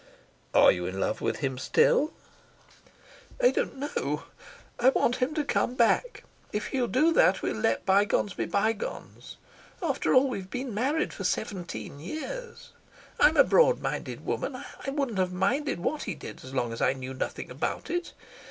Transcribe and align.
"Are 0.55 0.71
you 0.71 0.87
in 0.87 0.99
love 0.99 1.21
with 1.21 1.41
him 1.45 1.59
still?" 1.59 2.11
"I 3.39 3.51
don't 3.51 3.77
know. 3.77 4.23
I 4.79 4.89
want 4.89 5.17
him 5.17 5.35
to 5.35 5.43
come 5.43 5.75
back. 5.75 6.23
If 6.51 6.69
he'll 6.69 6.87
do 6.87 7.13
that 7.13 7.43
we'll 7.43 7.55
let 7.59 7.85
bygones 7.85 8.33
be 8.33 8.45
bygones. 8.47 9.37
After 9.79 10.11
all, 10.15 10.27
we've 10.27 10.49
been 10.49 10.73
married 10.73 11.13
for 11.13 11.23
seventeen 11.23 11.99
years. 11.99 12.71
I'm 13.19 13.37
a 13.37 13.43
broadminded 13.43 14.25
woman. 14.25 14.55
I 14.55 14.89
wouldn't 14.89 15.19
have 15.19 15.31
minded 15.33 15.79
what 15.79 16.05
he 16.05 16.15
did 16.15 16.43
as 16.43 16.51
long 16.51 16.73
as 16.73 16.81
I 16.81 16.93
knew 16.93 17.13
nothing 17.13 17.51
about 17.51 17.91
it. 17.91 18.13